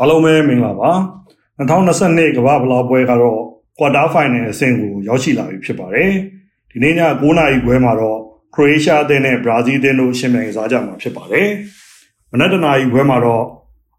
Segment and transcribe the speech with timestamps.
[0.00, 0.92] အားလုံးပဲမင်္ဂလာပါ
[1.58, 3.40] 2022ကမ္ဘာဖလားပွဲကတော့
[3.78, 6.12] quarter final အဆင့်ကိုရောက်ရှိလာပြီဖြစ်ပါတယ်
[6.70, 8.18] ဒီနေ့ည9:00နာရီခွဲမှာတော့
[8.54, 11.48] Croatia အသင်းနဲ့ Brazil အသင်းတို့ရှင်ပြိုင်စားကြမှာဖြစ်ပါတယ်
[12.32, 13.44] မနက်တနာရီခွဲမှာတော့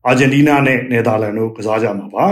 [0.10, 2.26] Argentina နဲ့ Netherlands တို့ကစားကြမှာပါ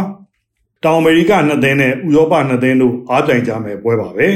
[0.84, 4.27] တောင်အမေရိကနှစ်သင်းနဲ့ဥရောပနှစ်သင်းတို့အားပြိုင်ကြမယ်ပွဲပါပဲ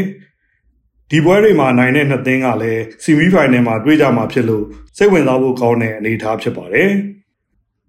[1.09, 4.65] ဒီပွဲတွေမှာနိုင်တဲ့နှစ်သင်းကလည်းဆီမီဖိုင်နယ်မှာတွေ့ကြမှာဖြစ်လို့
[4.97, 6.91] စိတ်ဝင်စားဖို့ကောင်းတဲ့အနေအထားဖြစ်ပါတယ်။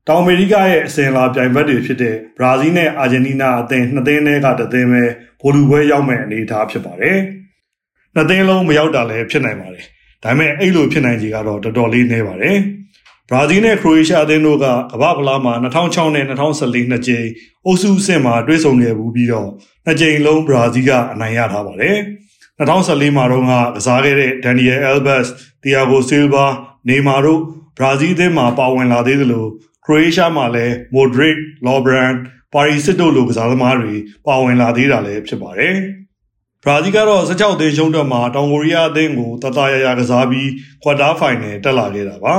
[0.09, 5.03] တောင်အမေရိကရဲ့အစဉ်လာပြိုင်ဘက်တွေဖြစ်တဲ့ဘရာဇီးနဲ့အာဂျင်တီးနားအသင်းနှစ်သင်းထဲကတစ်သင်းပဲ
[5.41, 7.19] ဗိုလ်လူပွဲရောက်မဲ့အနေအထားဖြစ်ပါတယ်။
[8.15, 9.85] နှစ်သင်းလုံးမရောက်တာလည်းဖြစ်နိုင်ပါတယ်။
[10.25, 12.57] ဒါပေမဲ့အဲ့လိုဖြစ်နိုင်ကြီးကတော့တော်တော်လေးနည်းပါတယ်။
[13.29, 17.27] ဘရာဇီးနဲ့ခရိုအေးရှားအသင်းတို့ကကမ္ဘာဖလားမှာ2006နဲ့2014နှစ်ကြိမ်
[17.65, 19.49] အုပ်စုအဆင့်မှာတွေ့ဆုံခဲ့ဘူးပြီးတော့
[19.85, 21.97] နှစ်ကြိမ်လုံးဘရာဇီးကအနိုင်ရထားပါတယ်။
[22.59, 23.45] 2014မှာတော့
[23.77, 26.47] ကစားခဲ့တဲ့ဒန်နီယယ်အယ်ဘတ်စ်၊တီယာဂိုဆီလ်ဗာ
[26.89, 27.41] နေမာတို့
[27.79, 29.47] ဘရာဇီးအသင်းမှာပါဝင်လာသေးသလို
[29.89, 32.15] ခရိုအေးရှားမှာလည်း Modric, Lovren,
[32.53, 33.95] Paris တို့လိုကစားသမားတွေ
[34.27, 35.75] ပါဝင်လာသေးတာလည်းဖြစ်ပါတယ်။
[36.65, 40.51] ဘရာဇီးကတော့16သင်းရှုံးတော့မှာတောင်ကိုရီးယားအသင်းကိုတတရရကစားပြီး
[40.83, 42.37] ကွာတာဖိုင်နယ်တက်လာခဲ့တာပါ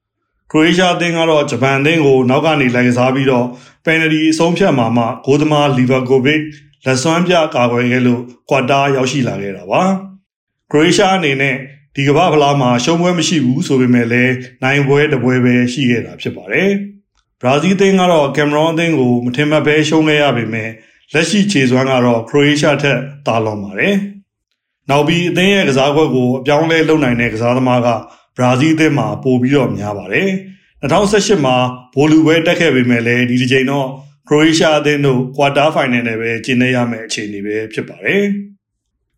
[0.50, 3.46] ။ခရိုအေးရှားအသင်းကတော့ဂျပန်အသင်းကိုနောက်ကနေလိုက်ကစားပြီးတော့
[3.84, 6.40] ပယ်နတီအဆုံးဖြတ်မှာမှဂိုးသမားလီဗာကိုဗစ်
[6.84, 9.82] လက်စွမ်းပြကာကွယ်ခဲ့လို့ကွာတာရောက်ရှိလာခဲ့တာပါ။
[10.70, 11.56] ခရိုအေးရှားအနေနဲ့
[11.94, 16.70] ဒီကမ္ဘာဖလားမှာရှုံးပွဲမရှိဘူးဆိုပေမဲ့လည်းနိုင်ပွဲတစ်ပွဲပဲရှိခဲ့တာဖြစ်ပါတယ်။
[17.40, 20.70] ဘရာဇီးအသင်းကတော့ကင်မရွန်အသင်းကိုမထင်မှတ်ပဲရှုံးခဲ့ရပေမဲ့
[21.12, 23.94] လက်ရှိခြေစွမ်းကတော့ခရိုအေးရှားထက်သာလွန်ပါတယ်။
[24.90, 27.88] နောက်ပြီးအသင်းရဲ့ကစားကွက်ကိုအပြောင်းလဲလုပ်နိုင်တဲ့ကစားသမားက
[28.36, 30.28] ဘရာဇီးအသင်းမှာပိုပြီးတော့များပါတယ်။
[30.82, 31.56] 2018မှာ
[31.94, 33.86] ဘိုလူပွဲတက်ခဲ့ပေမဲ့လည်းဒီတစ်ချိန်တော့
[34.28, 38.24] ခရိုအေးရှားအသင်းတို့ကွာတာဖိုင်နယ်နဲ့ပဲကျင်းနေရမယ့်အခြေအနေပဲဖြစ်ပါတယ်။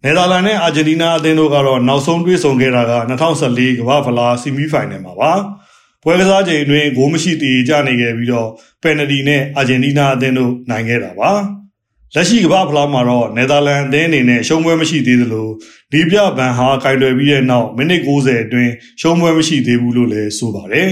[0.05, 2.95] နယ်သာလန်နဲ့အာဂျင်တီးနားအသင်းတို့ကတော့နောက်ဆုံးတွေ့ဆုံခဲ့တာက
[3.39, 5.33] 2014ကမ္ဘာဖလားဆီမီဖိုင်နယ်မှာပါ
[6.03, 8.48] ပွဲကစားချိန်တွင်ဂိုးမရှိတည်ကြနေခဲ့ပြီးတော့
[8.83, 11.33] ပယ်နတီနဲ့အာဂျင်တီးနားအသင်းတို့နိုင်ခဲ့တာပါ
[12.14, 15.48] လက်ရှိကမ္ဘာဖလားမှာတော့နယ်သာလန်အသင်းအနေနဲ့ရှုံးပွဲမရှိသေးသလို
[15.92, 20.91] လီပြဘန်ဟာကင်တွယ်ပြီးတဲ့နောက်မိနစ်90အတွင်းရှုံးပွဲမရှိသေးဘူးလို့လည်းဆိုပါတယ်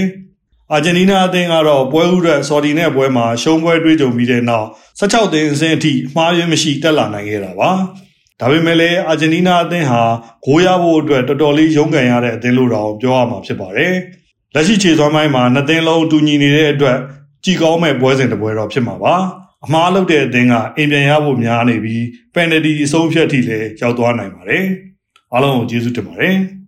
[0.71, 4.67] အာဂျင်တီးနားအသင်းကတော့ပွဲဥရက်ဆော်ဒီနဲ့ပွဲမှာရှုံးပွဲတွေ့ကြုံပြီးတဲ့နောက်
[4.99, 7.71] 16သင်းအဆင့်အထိအမှားယွင်းမရှိတက်လာနိုင်ခဲ့တာပါ
[8.41, 10.01] ဒါပေမဲ့လည်းအာဂျင်တီးနားအသင်းဟာ
[10.45, 13.93] ဂိုးရဖို့အတွက်တော်တော်လေးရုန်းကန်ရတဲ့အသင်းလို့တော့ပြောရမှာဖြစ်ပါတယ်။
[14.53, 16.97] လက်ရှိခြေစွမ်းပိုင်းမှာနှစ်သင်းလုံးတူညီနေတဲ့အတွက်
[17.43, 19.15] ကြည်ကောင်းမဲ့ပွဲစဉ်တစ်ပွဲတော့ဖြစ်မှာပါ။
[19.65, 24.65] အမှားလုပ်တဲ့အသင်းကအိမ်ပြန်ရဖို့များနေပြီးပယ်နတီအဆုံးဖြတ်ထိလည်းရောက်သွားနိုင်ပါတယ်။
[25.33, 26.35] အားလုံးကိုကျေးဇူးတင်ပါတယ်။